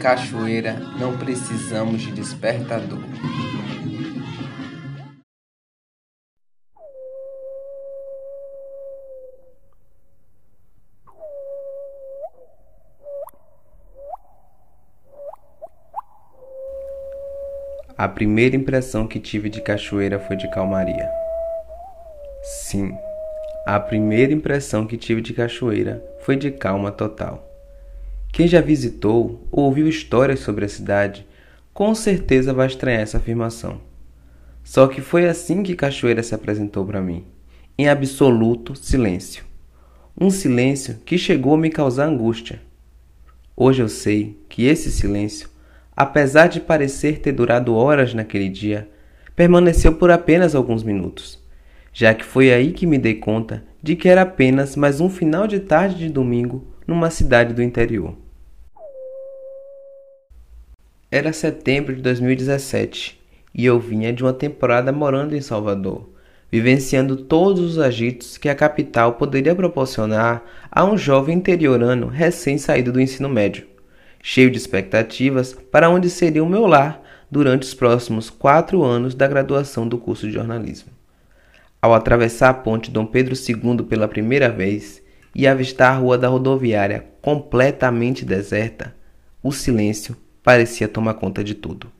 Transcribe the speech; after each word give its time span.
cachoeira 0.00 0.80
não 0.98 1.18
precisamos 1.18 2.00
de 2.00 2.10
despertador. 2.10 2.98
A 17.94 18.08
primeira 18.08 18.56
impressão 18.56 19.06
que 19.06 19.20
tive 19.20 19.50
de 19.50 19.60
cachoeira 19.60 20.18
foi 20.18 20.34
de 20.34 20.48
calmaria. 20.48 21.10
Sim, 22.42 22.96
a 23.66 23.78
primeira 23.78 24.32
impressão 24.32 24.86
que 24.86 24.96
tive 24.96 25.20
de 25.20 25.34
cachoeira 25.34 26.02
foi 26.20 26.36
de 26.36 26.50
calma 26.50 26.90
total. 26.90 27.49
Quem 28.32 28.46
já 28.46 28.60
visitou 28.60 29.46
ou 29.50 29.64
ouviu 29.64 29.88
histórias 29.88 30.40
sobre 30.40 30.64
a 30.64 30.68
cidade, 30.68 31.26
com 31.72 31.94
certeza 31.94 32.52
vai 32.52 32.66
estranhar 32.66 33.02
essa 33.02 33.18
afirmação. 33.18 33.80
Só 34.62 34.86
que 34.86 35.00
foi 35.00 35.26
assim 35.26 35.62
que 35.62 35.74
Cachoeira 35.74 36.22
se 36.22 36.34
apresentou 36.34 36.84
para 36.84 37.00
mim, 37.00 37.24
em 37.76 37.88
absoluto 37.88 38.76
silêncio. 38.76 39.44
Um 40.18 40.30
silêncio 40.30 40.98
que 41.04 41.18
chegou 41.18 41.54
a 41.54 41.58
me 41.58 41.70
causar 41.70 42.06
angústia. 42.06 42.60
Hoje 43.56 43.82
eu 43.82 43.88
sei 43.88 44.38
que 44.48 44.66
esse 44.66 44.90
silêncio, 44.90 45.48
apesar 45.96 46.46
de 46.46 46.60
parecer 46.60 47.18
ter 47.18 47.32
durado 47.32 47.74
horas 47.74 48.14
naquele 48.14 48.48
dia, 48.48 48.88
permaneceu 49.34 49.94
por 49.94 50.10
apenas 50.10 50.54
alguns 50.54 50.82
minutos, 50.82 51.42
já 51.92 52.14
que 52.14 52.24
foi 52.24 52.52
aí 52.52 52.72
que 52.72 52.86
me 52.86 52.98
dei 52.98 53.14
conta 53.14 53.64
de 53.82 53.96
que 53.96 54.08
era 54.08 54.22
apenas 54.22 54.76
mais 54.76 55.00
um 55.00 55.08
final 55.08 55.46
de 55.46 55.60
tarde 55.60 55.96
de 55.96 56.08
domingo 56.10 56.66
numa 56.86 57.10
cidade 57.10 57.54
do 57.54 57.62
interior. 57.62 58.16
Era 61.12 61.32
setembro 61.32 61.96
de 61.96 62.02
2017 62.02 63.20
e 63.52 63.66
eu 63.66 63.80
vinha 63.80 64.12
de 64.12 64.22
uma 64.22 64.32
temporada 64.32 64.92
morando 64.92 65.34
em 65.34 65.40
Salvador, 65.40 66.08
vivenciando 66.52 67.16
todos 67.16 67.60
os 67.62 67.78
agitos 67.80 68.38
que 68.38 68.48
a 68.48 68.54
capital 68.54 69.14
poderia 69.14 69.52
proporcionar 69.52 70.40
a 70.70 70.84
um 70.84 70.96
jovem 70.96 71.36
interiorano 71.36 72.06
recém-saído 72.06 72.92
do 72.92 73.00
ensino 73.00 73.28
médio, 73.28 73.66
cheio 74.22 74.52
de 74.52 74.58
expectativas 74.58 75.52
para 75.52 75.90
onde 75.90 76.08
seria 76.08 76.44
o 76.44 76.48
meu 76.48 76.64
lar 76.64 77.02
durante 77.28 77.64
os 77.64 77.74
próximos 77.74 78.30
quatro 78.30 78.84
anos 78.84 79.12
da 79.12 79.26
graduação 79.26 79.88
do 79.88 79.98
curso 79.98 80.28
de 80.28 80.34
jornalismo. 80.34 80.92
Ao 81.82 81.92
atravessar 81.92 82.50
a 82.50 82.54
ponte 82.54 82.88
Dom 82.88 83.04
Pedro 83.04 83.34
II 83.34 83.82
pela 83.82 84.06
primeira 84.06 84.48
vez, 84.48 85.02
e 85.34 85.46
avistar 85.46 85.92
a 85.92 85.96
rua 85.96 86.18
da 86.18 86.28
rodoviária 86.28 87.06
completamente 87.22 88.24
deserta, 88.24 88.94
o 89.42 89.52
silêncio 89.52 90.16
parecia 90.42 90.88
tomar 90.88 91.14
conta 91.14 91.44
de 91.44 91.54
tudo. 91.54 91.90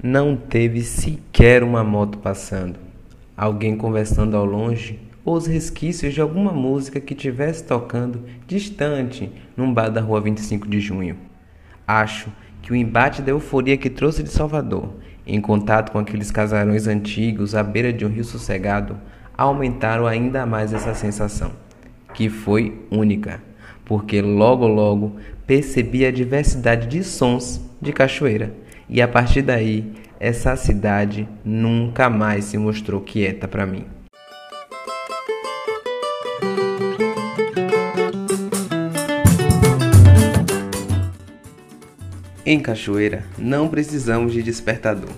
Não 0.00 0.36
teve 0.36 0.82
sequer 0.82 1.64
uma 1.64 1.82
moto 1.82 2.18
passando, 2.18 2.78
alguém 3.36 3.76
conversando 3.76 4.36
ao 4.36 4.44
longe 4.44 5.00
ou 5.24 5.36
os 5.36 5.46
resquícios 5.46 6.14
de 6.14 6.20
alguma 6.20 6.52
música 6.52 7.00
que 7.00 7.14
tivesse 7.14 7.64
tocando 7.64 8.24
distante 8.46 9.30
num 9.56 9.74
bar 9.74 9.88
da 9.88 10.00
rua 10.00 10.20
25 10.20 10.68
de 10.68 10.78
junho. 10.78 11.18
Acho 11.86 12.32
que 12.62 12.72
o 12.72 12.76
embate 12.76 13.22
da 13.22 13.32
euforia 13.32 13.76
que 13.76 13.90
trouxe 13.90 14.22
de 14.22 14.30
Salvador, 14.30 14.94
em 15.26 15.40
contato 15.40 15.90
com 15.90 15.98
aqueles 15.98 16.30
casarões 16.30 16.86
antigos 16.86 17.54
à 17.54 17.62
beira 17.62 17.92
de 17.92 18.06
um 18.06 18.08
rio 18.08 18.24
sossegado, 18.24 18.98
aumentaram 19.38 20.04
ainda 20.04 20.44
mais 20.44 20.72
essa 20.72 20.92
sensação, 20.94 21.52
que 22.12 22.28
foi 22.28 22.84
única, 22.90 23.40
porque 23.84 24.20
logo 24.20 24.66
logo 24.66 25.16
percebi 25.46 26.04
a 26.04 26.10
diversidade 26.10 26.88
de 26.88 27.04
sons 27.04 27.60
de 27.80 27.92
Cachoeira, 27.92 28.52
e 28.88 29.00
a 29.00 29.06
partir 29.06 29.42
daí 29.42 29.92
essa 30.18 30.56
cidade 30.56 31.28
nunca 31.44 32.10
mais 32.10 32.46
se 32.46 32.58
mostrou 32.58 33.00
quieta 33.00 33.46
para 33.46 33.64
mim. 33.64 33.84
Em 42.44 42.58
Cachoeira, 42.58 43.24
não 43.38 43.68
precisamos 43.68 44.32
de 44.32 44.42
despertador. 44.42 45.10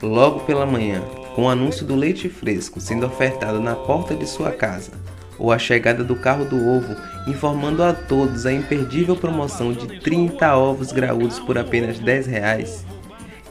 Logo 0.00 0.40
pela 0.40 0.64
manhã, 0.64 1.02
com 1.34 1.44
o 1.44 1.48
anúncio 1.48 1.86
do 1.86 1.94
leite 1.94 2.28
fresco 2.28 2.80
sendo 2.80 3.06
ofertado 3.06 3.60
na 3.60 3.74
porta 3.74 4.14
de 4.14 4.26
sua 4.26 4.50
casa, 4.50 4.92
ou 5.38 5.52
a 5.52 5.58
chegada 5.58 6.04
do 6.04 6.16
carro 6.16 6.44
do 6.44 6.56
ovo 6.68 6.94
informando 7.26 7.82
a 7.82 7.92
todos 7.92 8.46
a 8.46 8.52
imperdível 8.52 9.16
promoção 9.16 9.72
de 9.72 10.00
30 10.00 10.56
ovos 10.56 10.92
graúdos 10.92 11.38
por 11.38 11.56
apenas 11.56 11.98
10 11.98 12.26
reais, 12.26 12.84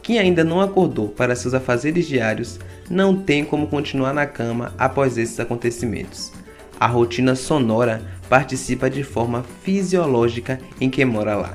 quem 0.09 0.18
ainda 0.18 0.44
não 0.44 0.59
acordou 0.59 1.09
para 1.09 1.35
seus 1.35 1.53
afazeres 1.53 2.07
diários 2.07 2.59
não 2.89 3.16
tem 3.16 3.45
como 3.45 3.68
continuar 3.68 4.12
na 4.12 4.25
cama 4.25 4.73
após 4.75 5.19
esses 5.19 5.39
acontecimentos. 5.39 6.31
A 6.79 6.88
rotina 6.88 7.35
sonora 7.35 8.01
participa 8.28 8.89
de 8.89 9.03
forma 9.03 9.45
fisiológica 9.62 10.59
em 10.81 10.89
quem 10.89 11.06
mora 11.06 11.35
lá. 11.35 11.53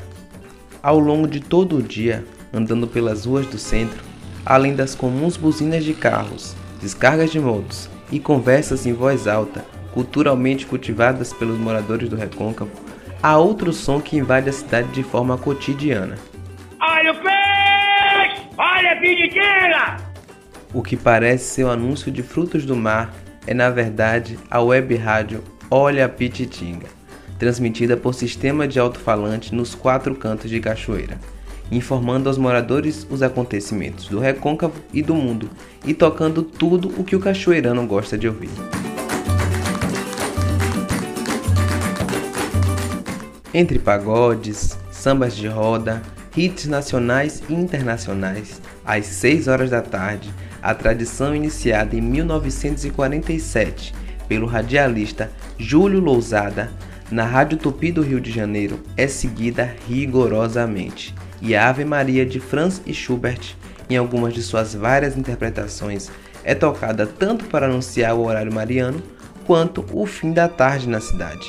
Ao 0.81 1.01
longo 1.01 1.27
de 1.27 1.41
todo 1.41 1.79
o 1.79 1.83
dia, 1.83 2.25
andando 2.53 2.87
pelas 2.87 3.25
ruas 3.25 3.45
do 3.47 3.59
centro, 3.59 4.05
além 4.45 4.75
das 4.75 4.95
comuns 4.95 5.37
buzinas 5.37 5.85
de 5.85 5.95
carros, 5.95 6.55
descargas 6.81 7.31
de 7.31 7.41
motos 7.41 7.89
e 8.11 8.19
conversas 8.21 8.87
em 8.87 8.93
voz 8.93 9.27
alta, 9.27 9.65
culturalmente 9.93 10.67
cultivadas 10.67 11.33
pelos 11.33 11.59
moradores 11.59 12.09
do 12.09 12.17
Recôncavo, 12.17 12.71
há 13.23 13.37
outro 13.37 13.73
som 13.73 14.01
que 14.01 14.17
invade 14.17 14.49
a 14.49 14.53
cidade 14.53 14.89
de 14.89 15.03
forma 15.03 15.39
cotidiana. 15.39 16.17
Olha 16.81 17.13
o 17.13 17.17
peixe! 17.17 18.49
Olha 18.57 18.93
a 18.93 18.97
peditina! 18.97 19.97
O 20.73 20.83
que 20.83 20.97
parece 20.97 21.45
ser 21.45 21.65
o 21.65 21.71
anúncio 21.71 22.11
de 22.11 22.23
frutos 22.23 22.67
do 22.67 22.77
mar 22.77 23.15
é 23.47 23.55
na 23.55 23.71
verdade 23.71 24.39
a 24.51 24.61
web 24.61 24.97
rádio 24.97 25.43
Olha 25.71 26.05
a 26.05 26.09
Pititinga 26.09 27.05
transmitida 27.39 27.97
por 27.97 28.15
sistema 28.15 28.67
de 28.67 28.79
alto-falante 28.79 29.55
nos 29.55 29.75
quatro 29.75 30.15
cantos 30.15 30.51
de 30.51 30.61
Cachoeira, 30.61 31.19
informando 31.71 32.29
aos 32.29 32.39
moradores 32.39 33.07
os 33.11 33.23
acontecimentos 33.23 34.09
do 34.09 34.19
recôncavo 34.19 34.75
e 34.93 35.03
do 35.03 35.15
mundo 35.15 35.51
e 35.85 35.95
tocando 35.95 36.43
tudo 36.43 36.93
o 36.99 37.05
que 37.05 37.17
o 37.17 37.21
cachoeirano 37.21 37.87
gosta 37.87 38.17
de 38.17 38.29
ouvir. 38.29 38.51
Entre 43.53 43.79
pagodes, 43.79 44.77
sambas 44.91 45.37
de 45.37 45.47
roda, 45.47 46.03
hits 46.37 46.67
nacionais 46.67 47.43
e 47.49 47.55
internacionais, 47.55 48.61
às 48.85 49.07
6 49.07 49.47
horas 49.47 49.71
da 49.71 49.81
tarde, 49.81 50.33
a 50.61 50.75
tradição 50.75 51.37
iniciada 51.37 51.95
em 51.95 52.01
1947 52.01 53.95
pelo 54.27 54.47
radialista 54.47 55.31
Júlio 55.59 56.01
Lousada 56.01 56.73
na 57.11 57.25
Rádio 57.25 57.59
Tupi 57.59 57.93
do 57.93 58.03
Rio 58.03 58.21
de 58.21 58.33
Janeiro 58.33 58.81
é 58.97 59.07
seguida 59.07 59.77
rigorosamente, 59.87 61.15
e 61.45 61.55
a 61.55 61.69
Ave 61.69 61.85
Maria 61.85 62.25
de 62.25 62.41
Franz 62.41 62.81
e 62.87 62.95
Schubert, 62.95 63.55
em 63.89 63.97
algumas 63.99 64.33
de 64.33 64.43
suas 64.43 64.75
várias 64.75 65.17
interpretações, 65.17 66.11
é 66.43 66.55
tocada 66.55 67.07
tanto 67.07 67.45
para 67.45 67.67
anunciar 67.67 68.15
o 68.15 68.25
horário 68.25 68.53
mariano 68.53 69.03
quanto 69.47 69.85
o 69.93 70.07
fim 70.07 70.33
da 70.33 70.49
tarde 70.49 70.89
na 70.89 71.01
cidade. 71.01 71.47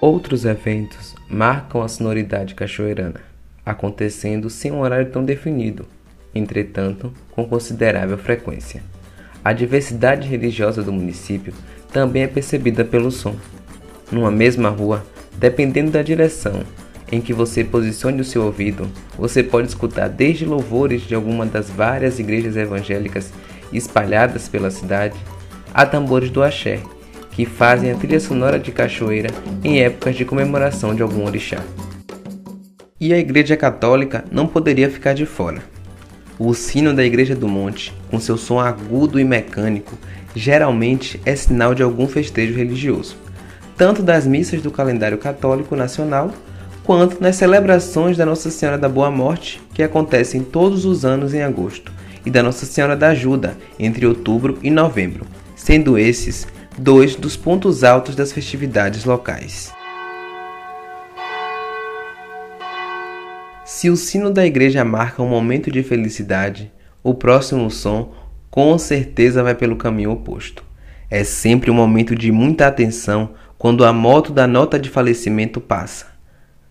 Outros 0.00 0.44
eventos 0.44 1.14
marcam 1.28 1.82
a 1.82 1.88
sonoridade 1.88 2.54
cachoeirana 2.54 3.32
acontecendo 3.64 4.50
sem 4.50 4.72
um 4.72 4.80
horário 4.80 5.10
tão 5.10 5.24
definido, 5.24 5.86
entretanto, 6.34 7.12
com 7.30 7.44
considerável 7.44 8.16
frequência. 8.18 8.82
A 9.44 9.52
diversidade 9.52 10.28
religiosa 10.28 10.82
do 10.82 10.92
município 10.92 11.52
também 11.92 12.22
é 12.22 12.26
percebida 12.26 12.84
pelo 12.84 13.10
som. 13.10 13.34
Numa 14.10 14.30
mesma 14.30 14.68
rua, 14.68 15.04
dependendo 15.36 15.90
da 15.90 16.02
direção 16.02 16.62
em 17.10 17.20
que 17.20 17.32
você 17.32 17.62
posicione 17.62 18.20
o 18.20 18.24
seu 18.24 18.44
ouvido, 18.44 18.88
você 19.18 19.42
pode 19.42 19.68
escutar 19.68 20.08
desde 20.08 20.44
louvores 20.44 21.02
de 21.02 21.14
alguma 21.14 21.44
das 21.44 21.68
várias 21.68 22.18
igrejas 22.18 22.56
evangélicas 22.56 23.32
espalhadas 23.72 24.48
pela 24.48 24.70
cidade, 24.70 25.18
a 25.74 25.84
tambores 25.84 26.30
do 26.30 26.42
axé, 26.42 26.80
que 27.32 27.44
fazem 27.44 27.90
a 27.90 27.94
trilha 27.94 28.20
sonora 28.20 28.58
de 28.58 28.70
cachoeira 28.70 29.30
em 29.64 29.80
épocas 29.80 30.16
de 30.16 30.24
comemoração 30.24 30.94
de 30.94 31.02
algum 31.02 31.24
orixá 31.24 31.62
e 33.02 33.12
a 33.12 33.18
Igreja 33.18 33.56
Católica 33.56 34.24
não 34.30 34.46
poderia 34.46 34.88
ficar 34.88 35.12
de 35.12 35.26
fora. 35.26 35.60
O 36.44 36.54
sino 36.54 36.92
da 36.92 37.04
Igreja 37.04 37.36
do 37.36 37.46
Monte, 37.46 37.94
com 38.10 38.18
seu 38.18 38.36
som 38.36 38.58
agudo 38.58 39.20
e 39.20 39.22
mecânico, 39.22 39.96
geralmente 40.34 41.20
é 41.24 41.36
sinal 41.36 41.72
de 41.72 41.84
algum 41.84 42.08
festejo 42.08 42.52
religioso. 42.52 43.16
tanto 43.76 44.02
das 44.02 44.26
missas 44.26 44.60
do 44.60 44.68
calendário 44.68 45.18
católico 45.18 45.76
nacional, 45.76 46.32
quanto 46.82 47.22
nas 47.22 47.36
celebrações 47.36 48.16
da 48.16 48.26
Nossa 48.26 48.50
Senhora 48.50 48.76
da 48.76 48.88
Boa 48.88 49.08
Morte, 49.08 49.62
que 49.72 49.84
acontecem 49.84 50.42
todos 50.42 50.84
os 50.84 51.04
anos 51.04 51.32
em 51.32 51.42
agosto, 51.42 51.92
e 52.26 52.30
da 52.30 52.42
Nossa 52.42 52.66
Senhora 52.66 52.96
da 52.96 53.10
Ajuda, 53.10 53.56
entre 53.78 54.04
outubro 54.04 54.58
e 54.64 54.70
novembro, 54.70 55.24
sendo 55.54 55.96
esses 55.96 56.48
dois 56.76 57.14
dos 57.14 57.36
pontos 57.36 57.84
altos 57.84 58.16
das 58.16 58.32
festividades 58.32 59.04
locais. 59.04 59.72
Se 63.82 63.90
o 63.90 63.96
sino 63.96 64.30
da 64.30 64.46
igreja 64.46 64.84
marca 64.84 65.24
um 65.24 65.28
momento 65.28 65.68
de 65.68 65.82
felicidade, 65.82 66.70
o 67.02 67.12
próximo 67.12 67.68
som 67.68 68.14
com 68.48 68.78
certeza 68.78 69.42
vai 69.42 69.56
pelo 69.56 69.74
caminho 69.74 70.12
oposto. 70.12 70.62
É 71.10 71.24
sempre 71.24 71.68
um 71.68 71.74
momento 71.74 72.14
de 72.14 72.30
muita 72.30 72.68
atenção 72.68 73.30
quando 73.58 73.84
a 73.84 73.92
moto 73.92 74.32
da 74.32 74.46
nota 74.46 74.78
de 74.78 74.88
falecimento 74.88 75.60
passa. 75.60 76.06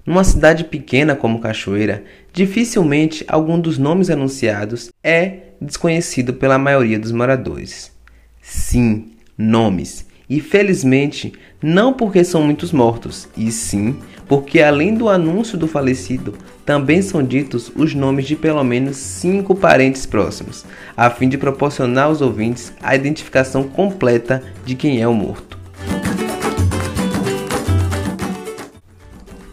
Numa 0.05 0.23
cidade 0.23 0.63
pequena 0.63 1.13
como 1.13 1.41
Cachoeira, 1.41 2.01
dificilmente 2.31 3.25
algum 3.27 3.59
dos 3.59 3.77
nomes 3.77 4.09
anunciados 4.09 4.89
é 5.03 5.47
desconhecido 5.59 6.35
pela 6.35 6.57
maioria 6.57 6.97
dos 6.97 7.11
moradores. 7.11 7.91
Sim, 8.41 9.11
nomes. 9.37 10.05
E 10.29 10.39
felizmente, 10.39 11.33
não 11.61 11.91
porque 11.91 12.23
são 12.23 12.41
muitos 12.41 12.71
mortos, 12.71 13.27
e 13.35 13.51
sim 13.51 13.97
porque 14.31 14.61
além 14.61 14.93
do 14.93 15.09
anúncio 15.09 15.57
do 15.57 15.67
falecido, 15.67 16.37
também 16.71 17.01
são 17.01 17.21
ditos 17.21 17.69
os 17.75 17.93
nomes 17.93 18.25
de 18.25 18.33
pelo 18.33 18.63
menos 18.63 18.95
cinco 18.95 19.53
parentes 19.53 20.05
próximos, 20.05 20.63
a 20.95 21.09
fim 21.09 21.27
de 21.27 21.37
proporcionar 21.37 22.05
aos 22.05 22.21
ouvintes 22.21 22.71
a 22.81 22.95
identificação 22.95 23.63
completa 23.63 24.41
de 24.63 24.73
quem 24.73 25.01
é 25.01 25.05
o 25.05 25.13
morto. 25.13 25.59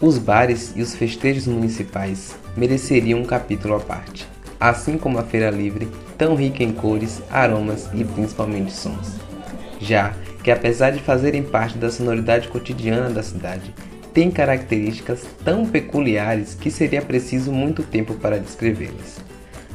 Os 0.00 0.16
bares 0.16 0.72
e 0.76 0.80
os 0.80 0.94
festejos 0.94 1.48
municipais 1.48 2.36
mereceriam 2.56 3.18
um 3.18 3.24
capítulo 3.24 3.74
à 3.74 3.80
parte, 3.80 4.24
assim 4.60 4.96
como 4.96 5.18
a 5.18 5.24
Feira 5.24 5.50
Livre, 5.50 5.88
tão 6.16 6.36
rica 6.36 6.62
em 6.62 6.70
cores, 6.70 7.20
aromas 7.32 7.88
e 7.92 8.04
principalmente 8.04 8.72
sons. 8.72 9.16
Já 9.80 10.12
que, 10.44 10.52
apesar 10.52 10.92
de 10.92 11.00
fazerem 11.00 11.42
parte 11.42 11.78
da 11.78 11.90
sonoridade 11.90 12.46
cotidiana 12.46 13.10
da 13.10 13.24
cidade, 13.24 13.74
têm 14.18 14.32
características 14.32 15.20
tão 15.44 15.64
peculiares 15.64 16.52
que 16.52 16.72
seria 16.72 17.00
preciso 17.00 17.52
muito 17.52 17.84
tempo 17.84 18.14
para 18.14 18.40
descrevê-las. 18.40 19.20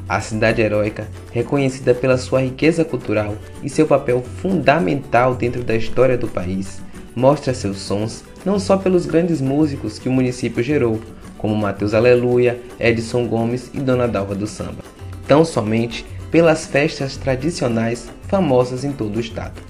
A 0.10 0.20
cidade 0.20 0.62
heróica, 0.62 1.08
reconhecida 1.32 1.96
pela 1.96 2.18
sua 2.18 2.42
riqueza 2.42 2.84
cultural 2.84 3.38
e 3.64 3.70
seu 3.70 3.88
papel 3.88 4.22
fundamental 4.42 5.34
dentro 5.34 5.64
da 5.64 5.78
história 5.78 6.18
do 6.18 6.28
país, 6.28 6.82
mostra 7.16 7.54
seus 7.54 7.78
sons 7.78 8.26
não 8.44 8.60
só 8.60 8.76
pelos 8.76 9.06
grandes 9.06 9.40
músicos 9.40 9.98
que 9.98 10.10
o 10.10 10.12
município 10.12 10.62
gerou, 10.62 11.00
como 11.38 11.56
Matheus 11.56 11.94
Aleluia, 11.94 12.60
Edson 12.78 13.26
Gomes 13.28 13.72
e 13.74 13.80
Dona 13.80 14.10
Dalva 14.10 14.36
do 14.36 14.46
Samba, 14.46 14.84
tão 15.26 15.46
somente 15.46 16.06
pelas 16.30 16.66
festas 16.66 17.16
tradicionais 17.16 18.10
famosas 18.28 18.84
em 18.84 18.92
todo 18.92 19.16
o 19.16 19.22
estado. 19.22 19.62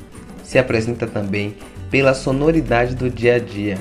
Se 0.44 0.58
apresenta 0.58 1.06
também 1.06 1.54
pela 1.92 2.16
sonoridade 2.16 2.96
do 2.96 3.08
dia 3.08 3.36
a 3.36 3.40
dia, 3.40 3.78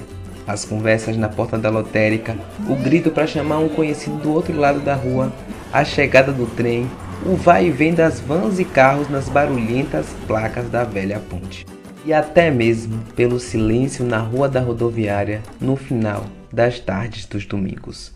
as 0.47 0.65
conversas 0.65 1.17
na 1.17 1.29
porta 1.29 1.59
da 1.59 1.71
lotérica, 1.71 2.37
o 2.69 2.75
grito 2.75 3.11
para 3.11 3.27
chamar 3.27 3.59
um 3.59 3.69
conhecido 3.69 4.17
do 4.17 4.33
outro 4.33 4.56
lado 4.56 4.81
da 4.81 4.94
rua, 4.94 5.33
a 5.73 5.85
chegada 5.85 6.33
do 6.33 6.47
trem, 6.47 6.91
o 7.25 7.37
vai 7.37 7.67
e 7.67 7.71
vem 7.71 7.94
das 7.94 8.21
vans 8.21 8.59
e 8.59 8.65
carros 8.65 9.09
nas 9.09 9.29
barulhentas 9.29 10.06
placas 10.27 10.69
da 10.69 10.85
velha 10.85 11.21
ponte 11.21 11.65
e 12.05 12.12
até 12.12 12.50
mesmo 12.50 13.03
pelo 13.15 13.39
silêncio 13.39 14.05
na 14.05 14.19
rua 14.19 14.49
da 14.49 14.61
rodoviária 14.61 15.43
no 15.61 15.77
final 15.77 16.27
das 16.53 16.81
tardes 16.81 17.27
dos 17.27 17.47
domingos. 17.47 18.12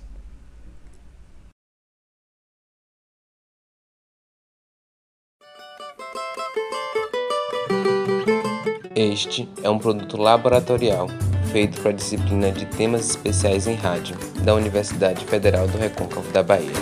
Este 8.95 9.47
é 9.63 9.69
um 9.69 9.79
produto 9.79 10.17
laboratorial 10.17 11.09
feito 11.47 11.81
para 11.81 11.91
a 11.91 11.95
disciplina 11.95 12.51
de 12.51 12.67
temas 12.67 13.11
especiais 13.11 13.67
em 13.67 13.75
rádio 13.75 14.17
da 14.43 14.55
Universidade 14.55 15.25
Federal 15.25 15.67
do 15.67 15.79
Recôncavo 15.79 16.31
da 16.33 16.43
Bahia. 16.43 16.73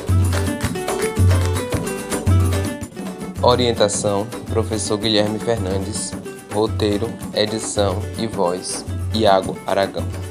Orientação: 3.43 4.27
Professor 4.51 4.97
Guilherme 4.99 5.39
Fernandes. 5.39 6.13
Roteiro, 6.53 7.11
edição 7.35 8.01
e 8.19 8.27
voz: 8.27 8.85
Iago 9.13 9.59
Aragão. 9.67 10.24